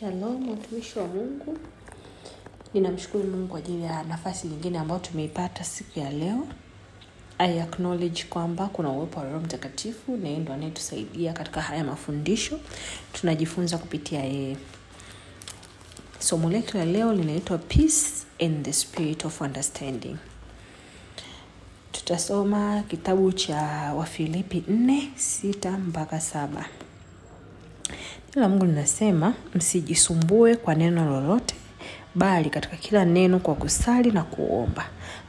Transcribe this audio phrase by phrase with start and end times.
[0.00, 1.58] Shalom watumishi wa Mungu,
[2.74, 6.46] ninamshukuru Mungu kwa ajili ya nafasi nyingine ambayo tumeipata siku ya leo.
[7.38, 12.60] I acknowledge kwamba kuna uwepo wa Roho Mtakatifu na yeye ndo anayetusaidia katika haya mafundisho,
[13.12, 14.56] tunajifunza kupitia yeye.
[16.18, 20.16] Somo letu la leo linaitwa Peace and the Spirit of Understanding.
[21.92, 23.56] Tutasoma kitabu cha
[23.96, 26.66] Wafilipi 4 6 mpaka saba.
[28.36, 31.54] La Mungu linasema msijisumbue kwa neno lolote,
[32.14, 34.86] bali katika kila neno kwa kusali na kuomba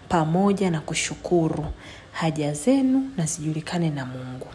[0.09, 1.66] pamoja na kushukuru
[2.12, 4.48] haja zenu na zijulikane na Mungu,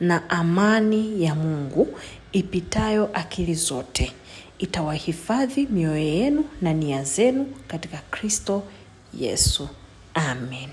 [0.00, 1.88] na amani ya Mungu
[2.32, 4.12] ipitayo akili zote
[4.58, 8.62] itawahifadhi mioyo yenu na nia zenu katika Kristo
[9.18, 9.68] Yesu.
[10.14, 10.68] Amen.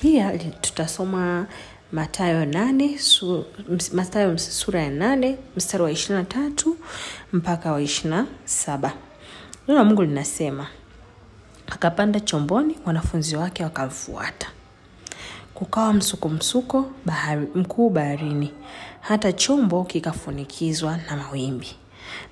[0.00, 1.46] Pia tutasoma
[1.92, 6.76] Mathayo nane su, ms- Mathayo sura ya nane mstari wa ishirini na tatu
[7.32, 8.92] mpaka wa ishirini na saba.
[9.68, 10.66] Neno la Mungu linasema
[11.66, 14.46] akapanda chomboni, wanafunzi wake wakamfuata.
[15.54, 18.52] Kukawa msuko msuko bahari, mkuu baharini,
[19.00, 21.68] hata chombo kikafunikizwa na mawimbi,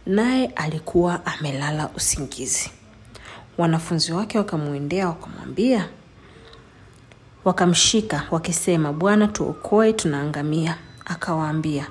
[0.07, 2.71] naye alikuwa amelala usingizi.
[3.59, 5.89] Wanafunzi wake wakamwendea wakamwambia,
[7.45, 10.77] wakamshika wakisema, Bwana, tuokoe, tunaangamia.
[11.05, 11.87] Akawaambia,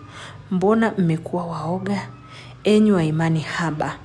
[0.52, 2.08] mbona mmekuwa waoga,
[2.64, 3.96] enyi wa imani haba?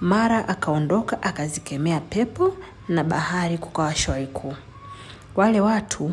[0.00, 2.56] Mara akaondoka akazikemea pepo
[2.88, 4.54] na bahari, kukawa shwari kuu.
[5.36, 6.12] Wale watu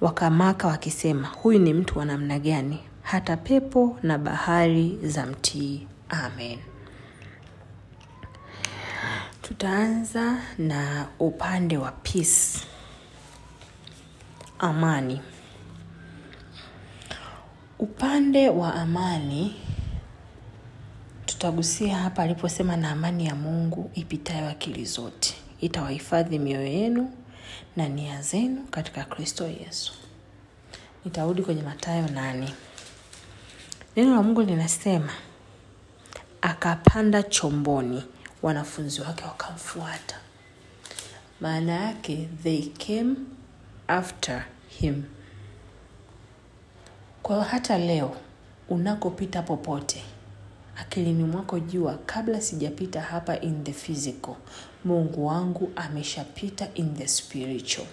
[0.00, 5.86] wakamaka wakisema, huyu ni mtu wa namna gani, hata pepo na bahari za mtii.
[6.08, 6.58] Amen.
[9.42, 12.58] Tutaanza na upande wa peace,
[14.58, 15.20] amani.
[17.78, 19.54] Upande wa amani
[21.26, 27.12] tutagusia hapa aliposema, na amani ya Mungu ipitayo akili zote itawahifadhi mioyo yenu
[27.76, 29.92] na nia zenu katika Kristo Yesu.
[31.04, 32.54] Nitarudi kwenye matayo nane.
[33.96, 35.12] Neno la Mungu linasema
[36.42, 38.04] akapanda chomboni,
[38.42, 40.16] wanafunzi wake wakamfuata.
[41.40, 43.14] Maana yake they came
[43.88, 45.02] after him.
[47.22, 48.16] Kwa hata leo
[48.68, 50.02] unakopita popote,
[50.76, 54.34] akilini mwako jua, kabla sijapita hapa in the physical,
[54.84, 57.86] Mungu wangu ameshapita in the spiritual.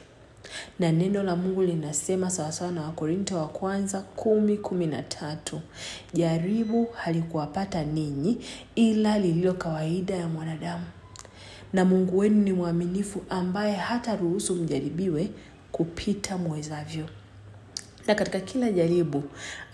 [0.79, 5.61] Na neno la Mungu linasema sawasawa na Wakorinto wa kwanza kumi kumi na tatu
[6.13, 8.37] jaribu halikuwapata ninyi
[8.75, 10.83] ila lililo kawaida ya mwanadamu,
[11.73, 15.29] na Mungu wenu ni mwaminifu, ambaye hata ruhusu mjaribiwe
[15.75, 17.09] kupita mwezavyo
[18.07, 19.23] na katika kila jaribu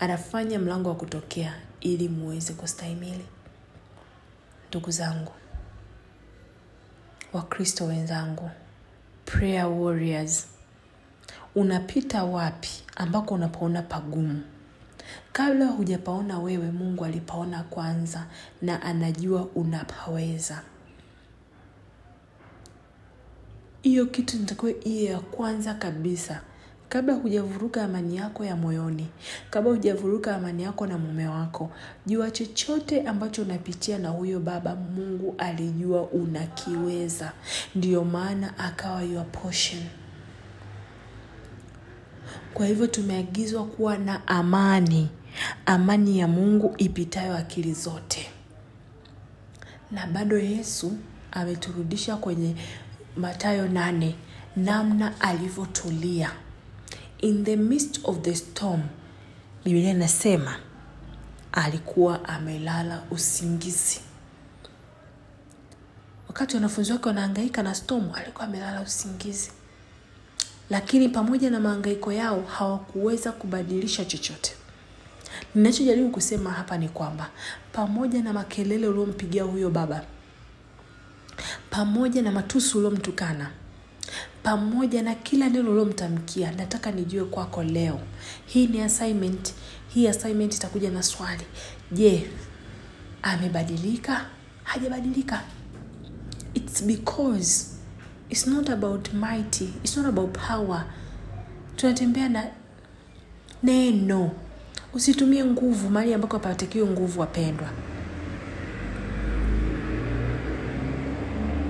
[0.00, 3.24] anafanya mlango wa kutokea ili muweze kustahimili.
[4.68, 5.32] Ndugu zangu,
[7.32, 8.50] Wakristo wenzangu,
[9.24, 10.46] prayer warriors,
[11.54, 14.42] unapita wapi ambako unapaona pagumu?
[15.32, 18.26] Kabla hujapaona wewe, Mungu alipaona kwanza
[18.62, 20.62] na anajua unapaweza.
[23.82, 26.40] Hiyo kitu nitakiwa iye ya kwanza kabisa.
[26.88, 29.06] Kabla hujavuruga amani yako ya moyoni,
[29.50, 31.70] kabla hujavuruga amani yako na mume wako,
[32.06, 37.32] jua chochote ambacho unapitia na huyo baba, Mungu alijua unakiweza,
[37.74, 39.82] ndiyo maana akawa your portion.
[42.54, 45.08] Kwa hivyo tumeagizwa kuwa na amani,
[45.66, 48.30] amani ya Mungu ipitayo akili zote,
[49.90, 50.92] na bado Yesu
[51.32, 52.54] ameturudisha kwenye
[53.16, 54.14] Mathayo nane,
[54.56, 56.30] namna alivyotulia
[57.18, 58.82] in the midst of the storm.
[59.64, 60.56] Biblia inasema
[61.52, 64.00] alikuwa amelala usingizi.
[66.28, 69.50] Wakati wanafunzi wake wanahangaika na storm, alikuwa amelala usingizi.
[70.70, 74.52] Lakini pamoja na mahangaiko yao hawakuweza kubadilisha chochote.
[75.54, 77.30] Ninachojaribu kusema hapa ni kwamba
[77.72, 80.04] pamoja na makelele uliompigia huyo baba,
[81.70, 83.50] pamoja na matusi uliomtukana,
[84.42, 88.00] pamoja na kila neno uliomtamkia, nataka nijue kwako leo,
[88.46, 89.54] hii ni assignment.
[89.88, 91.42] Hii assignment itakuja na swali,
[91.92, 92.30] je,
[93.22, 94.26] amebadilika?
[94.64, 95.42] Hajabadilika?
[96.54, 97.66] It's because
[98.30, 100.84] it's not about mighty, it's not about power.
[101.76, 102.44] Tunatembea na
[103.62, 104.30] neno.
[104.92, 107.68] Usitumie nguvu mahali ambako hapatakiwi nguvu, wapendwa.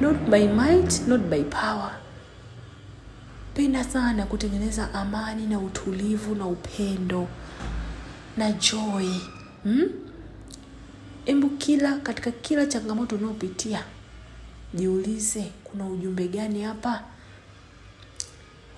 [0.03, 1.93] Not by might, not by power.
[3.55, 7.29] Penda sana kutengeneza amani na utulivu na upendo
[8.37, 9.07] na joy
[9.63, 9.89] hmm?
[11.25, 13.85] Hebu kila katika kila changamoto unayopitia
[14.75, 17.03] jiulize, kuna ujumbe gani hapa?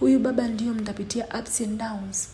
[0.00, 2.28] Huyu baba ndio mtapitia ups and downs,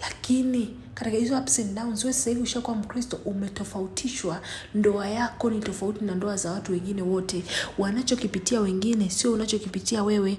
[0.00, 4.40] lakini katika hizo ups and downs, wewe sasa hivi ushakuwa Mkristo, umetofautishwa.
[4.74, 7.44] Ndoa yako ni tofauti na ndoa za watu wengine wote.
[7.78, 10.38] Wanachokipitia wengine sio unachokipitia wewe.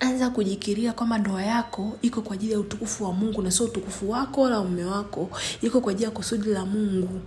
[0.00, 4.10] Anza kujikiria kwamba ndoa yako iko kwa ajili ya utukufu wa Mungu na sio utukufu
[4.10, 5.30] wako wala mume wako,
[5.62, 7.20] iko kwa ajili ya kusudi la Mungu.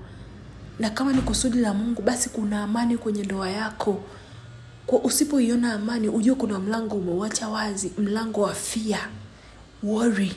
[0.79, 4.03] Na kama ni kusudi la Mungu, basi kuna amani kwenye ndoa yako.
[5.03, 9.09] Usipoiona amani, ujue kuna mlango umeuacha wazi, mlango wa fear,
[9.83, 10.31] worry.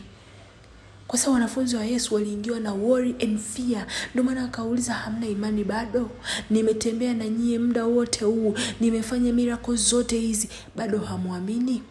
[1.06, 3.86] Kwa sababu wanafunzi wa Yesu waliingiwa na worry and fear.
[4.10, 6.10] Ndio maana akauliza, hamna imani bado?
[6.50, 11.82] Nimetembea na nyie muda wote huu, nimefanya mirako zote hizi, bado hamwamini?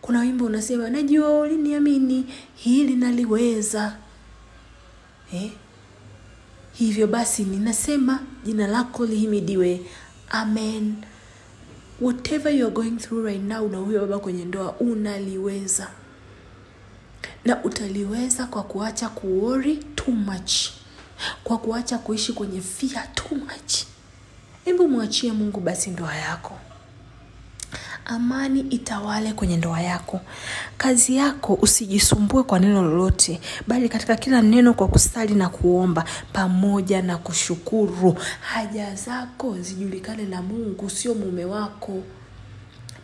[0.00, 2.24] Kuna wimbo unasema, najua uliniamini,
[2.54, 3.96] hili naliweza.
[5.32, 5.50] Eh?
[6.72, 9.80] Hivyo basi ninasema jina lako lihimidiwe.
[10.30, 10.94] Amen.
[12.00, 15.88] Whatever you are going through right now, na huyo baba kwenye ndoa unaliweza,
[17.44, 20.52] na utaliweza kwa kuacha kuori too much,
[21.44, 23.74] kwa kuacha kuishi kwenye fia too much.
[24.64, 26.58] Hebu mwachie Mungu basi ndoa yako,
[28.04, 30.20] amani itawale kwenye ndoa yako.
[30.78, 37.02] Kazi yako usijisumbue kwa neno lolote, bali katika kila neno kwa kusali na kuomba pamoja
[37.02, 38.16] na kushukuru.
[38.40, 42.02] Haja zako zijulikane na Mungu, sio mume wako.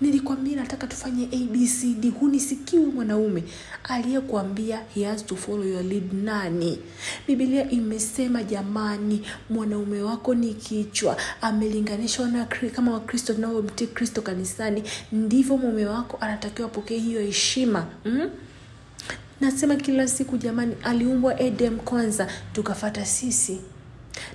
[0.01, 3.45] Nilikwambia nataka tufanye ABCD, hunisikiwi mwanaume
[3.85, 6.13] aliyekuambia he has to follow your lead.
[6.13, 6.79] Nani?
[7.27, 14.83] bibilia imesema jamani, mwanaume wako ni kichwa, amelinganishwa na kama Wakristo tunavyomtii Kristo kanisani,
[15.13, 18.31] ndivyo mume wako anatakiwa apokee hiyo heshima mm?
[19.41, 23.61] Nasema kila siku jamani, aliumbwa Edem kwanza, tukafata sisi,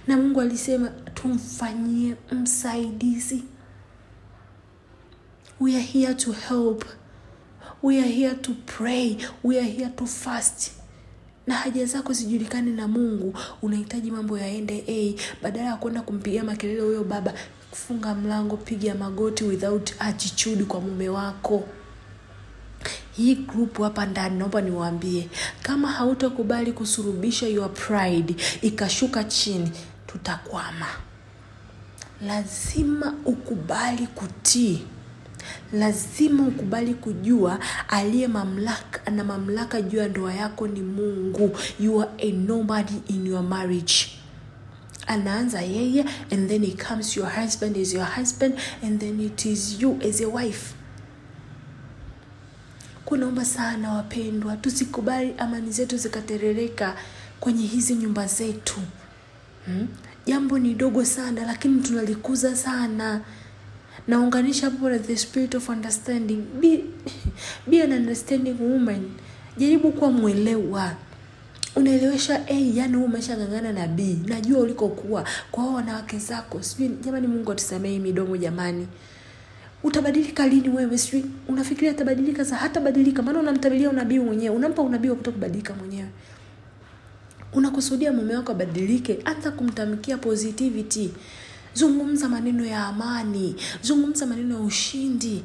[0.08, 3.44] na Mungu alisema tumfanyie msaidizi.
[5.60, 6.86] We are here to help.
[7.82, 9.18] We are here to pray.
[9.44, 10.72] We are here to fast.
[11.48, 13.34] Na haja zako zijulikane na Mungu.
[13.62, 17.34] Unahitaji mambo yaende a badala ya kwenda kumpigia makelele huyo baba,
[17.72, 21.64] funga mlango, piga magoti without attitude kwa mume wako.
[23.12, 25.30] Hii group hapa ndani, naomba niwaambie,
[25.62, 29.72] kama hautakubali kusurubisha your pride ikashuka chini,
[30.08, 30.88] tutakwama.
[32.22, 34.82] Lazima ukubali kutii
[35.74, 41.58] lazima ukubali kujua aliye mamlaka na mamlaka juu ya ndoa yako ni Mungu.
[41.80, 44.12] You are a nobody in your marriage.
[45.08, 48.54] Anaanza yeye and then it comes your husband is your husband
[48.84, 50.74] and then it is you as a wife.
[53.06, 56.96] Kunaomba sana wapendwa, tusikubali amani zetu zikaterereka
[57.40, 58.76] kwenye hizi nyumba zetu.
[59.66, 59.88] Hmm?
[60.26, 63.22] Jambo ni dogo sana lakini tunalikuza sana
[64.08, 66.42] naunganisha hapo na the spirit of understanding.
[66.62, 66.84] Be,
[67.68, 69.12] be an understanding woman.
[69.58, 70.92] Jaribu kuwa mwelewa.
[71.76, 74.18] Unaelewesha a yani huu umeshangangana na b.
[74.28, 76.62] Najua ulikokuwa kwa hao wanawake zako.
[76.64, 78.88] Sijui jamani mungu atusamee midomo jamani.
[79.84, 80.98] Utabadilika lini wewe?
[80.98, 83.22] Sijui unafikiria atabadilika sa hatabadilika.
[83.22, 84.56] Maana unamtabilia unabii mwenyewe.
[84.56, 85.34] Unampa unabii wa kuto
[85.80, 86.10] mwenyewe.
[87.54, 91.10] Unakusudia mume wako abadilike anza kumtamkia positivity
[91.76, 93.56] zungumza maneno ya amani.
[93.82, 95.44] Zungumza maneno ya ushindi.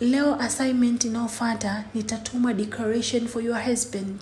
[0.00, 4.20] Leo assignment inayofata nitatuma declaration for your husband.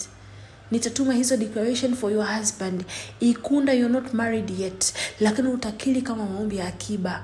[0.70, 2.84] Nitatuma hizo declaration for your husband.
[3.20, 4.94] Ikunda you're not married yet.
[5.20, 7.22] Lakini utakili kama maombi ya akiba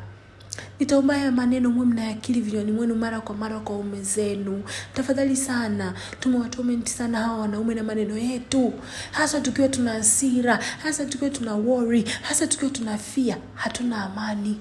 [0.81, 4.62] nitaomba maneno mwe mnayakili vinywani mwenu mara kwa mara kwa ume zenu.
[4.95, 8.73] Tafadhali sana tumewatomenti sana hawa wanaume na maneno yetu.
[9.11, 14.61] Hasa tukiwa tuna hasira hasa tukiwa tuna worry hasa tukiwa tuna fia hatuna amani.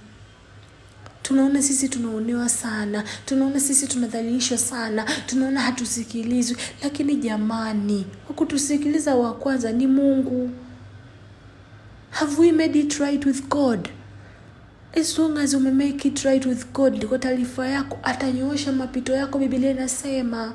[1.22, 6.58] Tunaona sisi tunaonewa sana tunaona sisi tunadhalilishwa sana tunaona hatusikilizwi.
[6.84, 10.50] Lakini jamani wakutusikiliza wa kwanza ni mungu.
[12.10, 13.90] Have we made it right with god
[15.00, 19.72] as long as umemake it right with god ndiko taarifa yako atanyoosha mapito yako bibilia
[19.72, 20.54] inasema.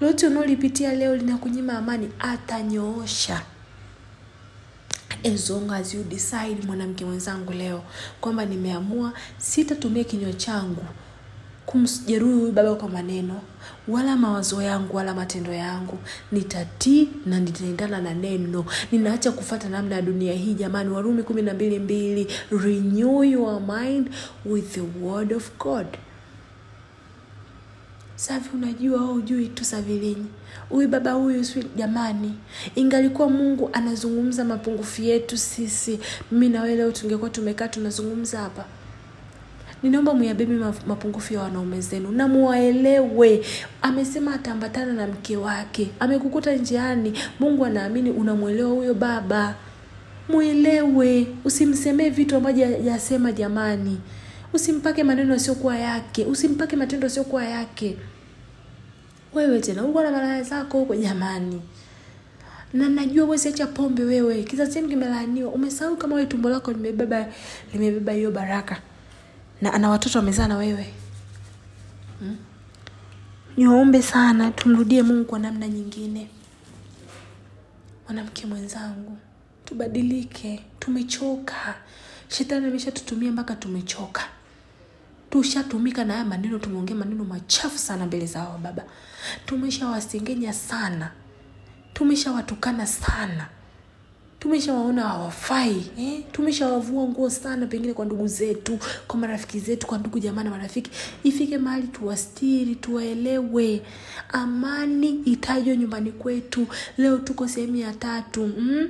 [0.00, 3.42] Lote unaolipitia leo linakunyima amani atanyoosha.
[5.34, 7.82] As long as you decide mwanamke mwenzangu leo
[8.20, 10.84] kwamba nimeamua sitatumia kinywa changu
[11.68, 13.40] kumjeruhi huyu baba kwa maneno
[13.88, 15.98] wala mawazo yangu wala matendo yangu.
[16.32, 18.64] Nitatii na nitaendana na neno.
[18.92, 20.90] Ninaacha kufata namna ya dunia hii jamani.
[20.90, 22.26] Warumi kumi na mbili mbili.
[22.50, 24.10] Renew your mind
[24.46, 25.86] with the word of god.
[28.16, 30.26] Savi, unajua au ujui tu Savilinyi,
[30.68, 32.34] huyu baba huyu si jamani,
[32.74, 36.00] ingalikuwa Mungu anazungumza mapungufu yetu sisi,
[36.32, 38.64] mimi na leo tungekuwa tumekaa tunazungumza hapa.
[39.82, 40.54] Ninaomba muyabebe
[40.86, 43.44] mapungufu ya wanaume zenu na muwaelewe.
[43.82, 47.12] Amesema ataambatana na mke wake, amekukuta njiani.
[47.40, 49.54] Mungu anaamini unamwelewa huyo baba,
[50.28, 51.26] mwelewe.
[51.44, 54.00] Usimsemee vitu ambavyo jasema jamani.
[54.52, 57.96] Usimpake maneno yasiokuwa yake, usimpake matendo yasiokuwa yake.
[59.34, 61.62] Wewe tena uko na malaya zako huko jamani,
[62.72, 65.50] na najua huwezi acha pombe wewe, kizazi chenu kimelaaniwa.
[65.52, 67.26] Umesahau kama wewe tumbo lako limebeba
[67.72, 68.76] limebeba hiyo baraka
[69.62, 70.94] na ana watoto wamezaa na wewe
[72.20, 72.36] hmm?
[73.56, 76.28] Niwaombe sana tumrudie Mungu kwa namna nyingine.
[78.04, 79.18] Mwanamke mwenzangu,
[79.64, 81.74] tubadilike, tumechoka.
[82.28, 84.22] Shetani ameshatutumia mpaka tumechoka,
[85.30, 86.58] tushatumika na haya maneno.
[86.58, 88.84] Tumeongea maneno machafu sana mbele za hawa baba,
[89.46, 91.10] tumeshawasengenya sana,
[91.94, 93.48] tumeshawatukana sana
[94.40, 96.22] tumeshawaona hawafai eh?
[96.32, 98.78] tumeshawavua nguo sana pengine kwa ndugu zetu
[99.08, 100.90] kwa marafiki zetu kwa ndugu jamaa na marafiki
[101.24, 103.82] ifike mahali tuwastiri tuwaelewe
[104.28, 106.66] amani itajwe nyumbani kwetu
[106.98, 108.88] leo tuko sehemu ya tatu mm?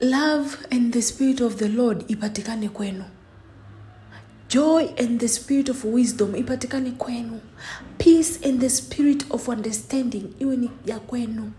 [0.00, 3.04] love and the spirit of the lord ipatikane kwenu
[4.52, 7.40] joy and the spirit of wisdom ipatikane kwenu.
[7.98, 11.52] Peace and the spirit of understanding iwe ni ya kwenu.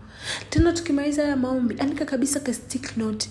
[0.50, 3.28] Tena tukimaliza haya maombi andika kabisa ka stick note.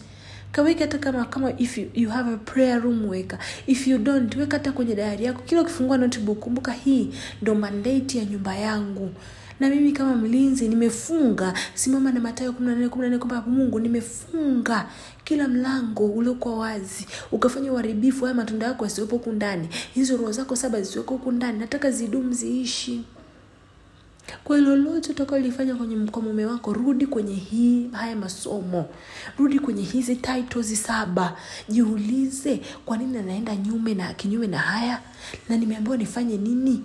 [0.51, 3.37] Kaweke hata kama kama if you, you have a prayer room weka.
[3.67, 5.41] If you don't weka hata kwenye dayari yako.
[5.45, 7.09] Kila ukifungua notebook kumbuka hii
[7.41, 9.09] ndo mandate ya nyumba yangu
[9.59, 11.53] na mimi kama mlinzi nimefunga.
[11.73, 14.85] Simama na matayo 14 kwamba mungu nimefunga
[15.23, 19.69] kila mlango uliokuwa wazi ukafanya uharibifu haya matunda yako yasiwepo huku ndani.
[19.93, 23.03] Hizo roho zako saba zisiweko huku ndani nataka zidumu ziishi.
[24.43, 28.85] Kwa lolote utakaolifanya kwenye kwa mume wako rudi kwenye hii haya masomo.
[29.37, 31.37] Rudi kwenye hizi titles saba.
[31.69, 35.01] Jiulize kwa nini anaenda nyume na kinyume na haya?
[35.49, 36.83] Na nimeambiwa nifanye nini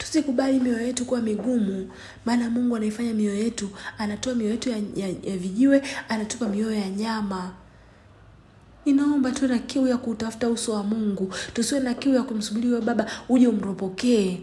[0.00, 1.90] tusikubali mioyo yetu kuwa migumu
[2.24, 6.88] maana mungu anaifanya mioyo yetu anatoa mioyo yetu ya, ya, ya vijiwe anatupa mioyo ya
[6.90, 7.52] nyama.
[8.86, 11.32] Ninaomba tuwe na kiu ya kutafuta uso wa mungu.
[11.54, 14.40] Tusiwe na kiu ya kumsubiri baba uje umropokee.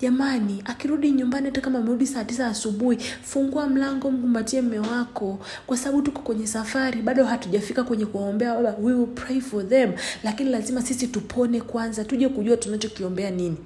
[0.00, 5.38] Jamani akirudi nyumbani hata kama amerudi saa tisa asubuhi fungua mlango mkumbatie mme wako.
[5.66, 8.76] Kwa sababu tuko kwenye safari bado hatujafika kwenye kuwaombea baba.
[8.82, 9.92] We will pray for them.
[10.24, 13.56] Lakini lazima sisi tupone kwanza tuje kujua tunachokiombea nini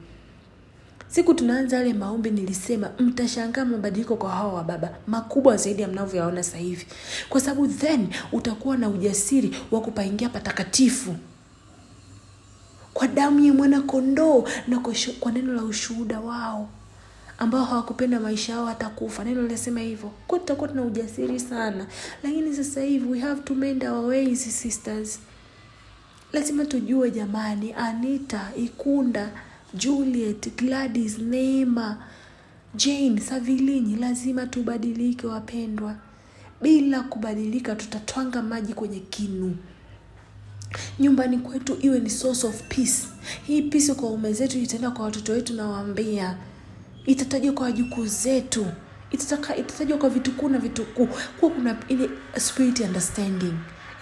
[1.16, 6.86] siku tunaanza yale maombi nilisema mtashangaa mabadiliko kwa hawa wababa makubwa zaidi ya mnavyoyaona hivi.
[7.28, 11.16] Kwa sababu then utakuwa na ujasiri wa kupaingia patakatifu.
[12.94, 14.78] Kwa damu ya mwana kondoo na
[15.20, 16.68] kwa, neno la ushuhuda wao.
[17.38, 20.10] Ambao hawakupenda maisha yao hata kufa neno linasema hivyo.
[20.26, 21.86] Kwa tutakuwa tuna ujasiri sana.
[22.22, 25.18] Lakini sasa hivi we have to mend our ways sisters.
[26.32, 29.30] Lazima tujue jamani anita ikunda
[29.74, 31.96] juliet gladys neema
[32.74, 35.96] jane Savilini, lazima tubadilike wapendwa.
[36.62, 39.56] Bila kubadilika tutatwanga maji kwenye kinu.
[40.98, 43.08] Nyumbani kwetu iwe ni source of peace.
[43.46, 46.36] Hii peace kwa ume zetu itaenda kwa watoto wetu nawaambia
[47.06, 48.66] itatajwa kwa wajukuu zetu.
[49.10, 51.08] Itataka itatajwa kwa vitukuu na vitukuu.
[51.40, 53.54] Kuwa kuna ile spirit understanding.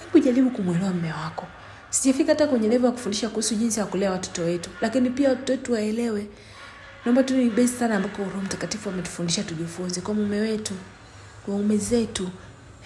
[0.05, 1.47] Hebu jaribu kumwelewa mme wako
[1.95, 5.53] sijafika hata kwenye levo ya kufundisha kuhusu jinsi ya kulea watoto wetu lakini pia watoto
[5.53, 6.27] wetu waelewe.
[7.05, 10.75] Naomba tu ni besi sana ambako roho mtakatifu ametufundisha tujifunze kwa mume wetu
[11.47, 12.29] kwa zetu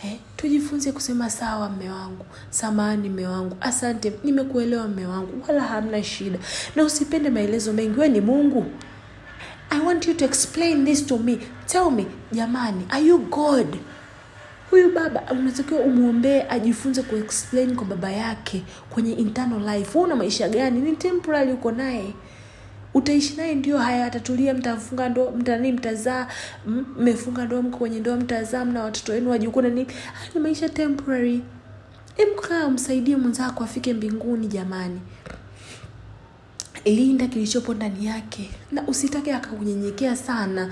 [0.05, 6.03] Eh, tujifunze kusema sawa mme wangu samani mme wangu asante nimekuelewa mme wangu wala hamna
[6.03, 6.39] shida.
[6.77, 8.67] Na usipende maelezo mengi we ni mungu.
[9.71, 11.39] I want you to explain this to me.
[11.67, 13.77] Tell me jamani are you god
[14.71, 19.99] huyu baba unatakiwa umwombee ajifunze kuexplain kwa baba yake kwenye internal life.
[19.99, 20.81] Una maisha gani?
[20.81, 22.15] Ni temporary uko naye.
[22.95, 26.27] Utaishi naye ndio haya atatulia mtafunga ndo mtanii mtazaa
[26.67, 29.87] mmefunga ndoa mko kwenye ndoa mtazaa mna watoto wenu wajukuu na ni
[30.43, 31.43] maisha temporary.
[32.17, 35.01] Emkaa umsaidie mwenzako afike mbinguni jamani.
[36.85, 38.51] Linda kilichopo ndani yake.
[38.73, 40.71] Na usitake akakunyenyekea sana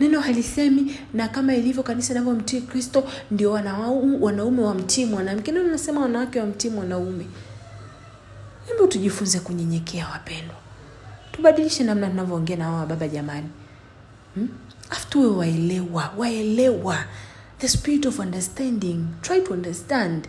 [0.00, 5.52] neno halisemi na kama ilivyo kanisa inavyomtii kristo ndio wanaume, wamtii mwanamke.
[5.52, 7.26] Neno nasema wanawake wamtii mwanaume.
[8.66, 10.56] Hebu tujifunze kunyenyekea wapendwa.
[11.32, 13.48] Tubadilishe namna tunavyoongea na wao baba jamani.
[14.34, 14.48] Hmm?
[14.90, 16.98] afu waelewa waelewa.
[17.58, 19.04] The spirit of understanding.
[19.22, 20.28] Try to understand.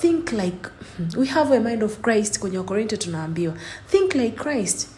[0.00, 0.68] Think like
[1.16, 2.38] we have a mind of christ.
[2.38, 3.54] Kwenye wakorinto tunaambiwa.
[3.90, 4.88] Think like christ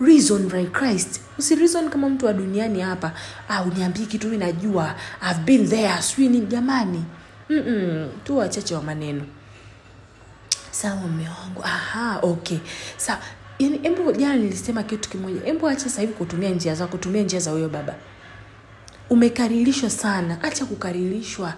[0.00, 1.20] reason by christ.
[1.38, 3.12] Usi reason kama mtu wa duniani hapa
[3.48, 4.94] ah, uniambii kitu mi najua.
[5.30, 6.02] I've been there.
[6.02, 7.04] Sijui jamani.
[8.24, 9.22] Tu wachache wa maneno.
[10.70, 11.64] Sawa mume wangu.
[12.22, 12.58] Okay.
[12.96, 13.18] Sawa.
[13.58, 15.44] Yani embo jana nilisema kitu kimoja.
[15.46, 17.94] Embo acha sasa hivi kutumia njia za kutumia njia za huyo baba.
[19.10, 20.42] Umekaririshwa sana.
[20.42, 21.54] Acha kukaririshwa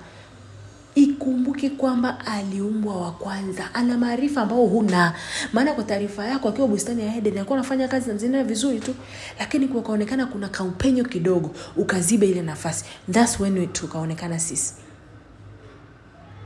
[0.94, 3.74] ikumbuke kwamba aliumbwa wa kwanza.
[3.74, 5.14] Ana maarifa ambao huna.
[5.52, 8.94] Maana kwa taarifa yako akiwa bustani ya eden alikuwa anafanya kazi na zingine vizuri tu.
[9.38, 12.84] Lakini kukaonekana kuna kaupenyo kidogo ukaziba ile nafasi.
[13.12, 14.74] Thats when tukaonekana sisi.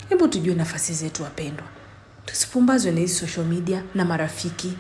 [0.09, 1.67] Hebu tujue nafasi zetu wapendwa.
[2.27, 4.73] Tusipumbazwe na hii social media na marafiki.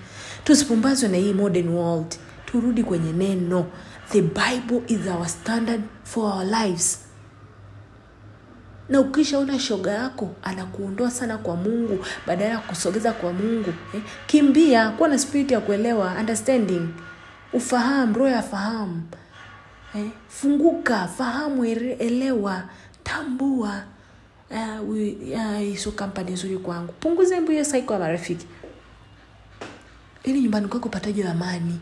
[0.45, 2.15] Tusipumbazwe na hii modern world.
[2.47, 3.67] Turudi kwenye neno.
[4.11, 7.06] The bible is our standard for our lives
[8.89, 14.03] na ukishaona shoga yako anakuondoa sana kwa mungu badala ya kusogeza kwa mungu eh?
[14.27, 16.89] kimbia kuwa na spirit ya kuelewa understanding
[17.53, 19.03] ufahamu roho ya fahamu
[19.95, 20.11] eh?
[20.29, 22.63] funguka fahamu elewa
[23.05, 23.83] tambua
[24.51, 24.89] uh,
[25.87, 28.47] uh, kampani nzuri kwangu punguze mbu saiko ya marafiki
[30.25, 31.81] ili nyumbani kwako upataje amani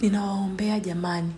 [0.00, 1.32] ninawaombea jamani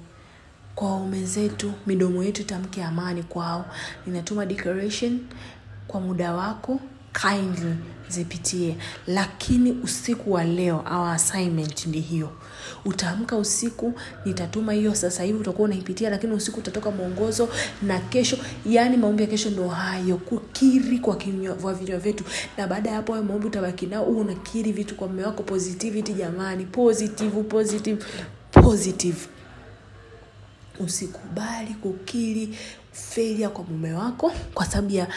[0.77, 3.65] kwa waume zetu midomo yetu itamke amani kwao.
[4.07, 5.19] Ninatuma declaration
[5.89, 6.81] kwa muda wako
[7.21, 7.75] kindly
[8.09, 8.77] zipitie.
[9.07, 12.31] Lakini usiku wa leo our assignment ni hiyo.
[12.85, 13.93] Utaamka usiku
[14.25, 17.49] nitatuma hiyo sasa hivi utakuwa unaipitia lakini usiku utatoka mwongozo
[17.83, 21.17] na kesho yani maombi ya kesho ndo hayo kukiri kwa
[21.63, 22.25] kwa vinywa vyetu.
[22.59, 26.65] Na baada ya hapo hayo maombi utabaki nao unakiri vitu kwa mume wako positivity jamani
[26.67, 28.05] positive positive
[28.53, 29.36] positive
[30.81, 32.59] usikubali kukiri
[32.93, 35.09] felia kwa mume wako kwa sababu ya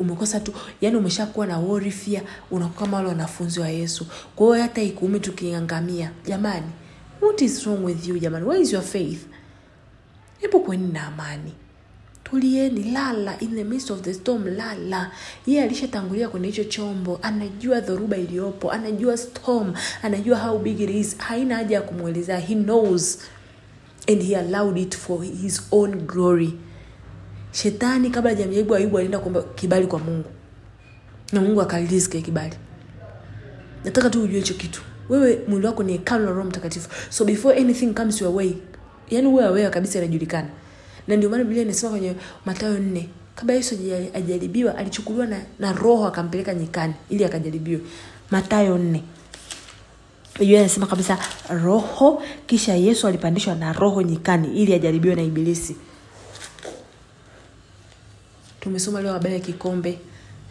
[0.00, 2.22] umekosa tu yani umeshakuwa na worry fear
[2.78, 4.06] kama wale wanafunzi wa yesu.
[4.36, 6.66] Kwa hiyo hata ikuumi tukiangamia jamani
[7.20, 8.46] what is wrong with you jamani?
[8.46, 9.26] Where is your faith?
[10.38, 11.52] Hebu kweni na amani.
[12.24, 15.10] Tulieni lala in the midst of the storm lala.
[15.46, 21.16] Yeye alishatangulia kwenye hicho chombo anajua dhoruba iliyopo anajua storm anajua how big it is
[21.18, 23.18] haina haja ya kumwelezea he knows
[24.08, 26.54] and he allowed it for his own glory.
[27.52, 30.28] Shetani kabla jamjaribu ayubu alienda kuomba kibali kwa mungu.
[31.32, 32.54] Na mungu akalilizi kile kibali.
[33.84, 34.82] Nataka tu ujue hicho kitu.
[35.08, 36.88] Wewe mwili wako ni hekalu la roho mtakatifu.
[37.10, 38.52] So before anything comes your way
[39.10, 40.48] yani uwe aware kabisa inajulikana.
[41.08, 42.14] Na ndio maana biblia inasema kwenye
[42.46, 43.74] matayo nne kabla yesu
[44.14, 47.80] ajaribiwa alichukuliwa na, na roho akampeleka nyikani ili akajaribiwe.
[48.30, 49.02] Matayo nne
[50.38, 51.18] biblia inasema kabisa
[51.48, 55.76] roho kisha yesu alipandishwa na roho nyikani ili ajaribiwe na ibilisi.
[58.60, 59.98] Tumesoma leo habari ya kikombe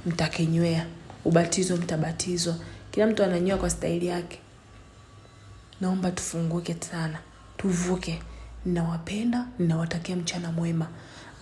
[0.06, 0.86] mtakinywea
[1.26, 2.56] ubatizo mtabatizwa.
[2.92, 4.40] Kila mtu ananywea kwa staili yake.
[5.82, 7.20] Naomba tufunguke sana
[7.58, 8.22] tuvuke.
[8.66, 10.88] Ninawapenda ninawatakia mchana mwema.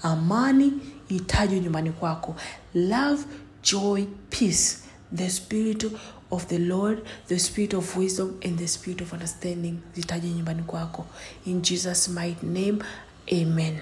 [0.03, 0.73] Amani
[1.09, 2.35] itajwe nyumbani kwako.
[2.73, 3.23] Love
[3.63, 4.77] joy peace.
[5.15, 5.85] The spirit
[6.33, 11.05] of the lord the spirit of wisdom and the spirit of understanding zitaje nyumbani kwako.
[11.45, 12.83] In jesus mighty name
[13.31, 13.79] amen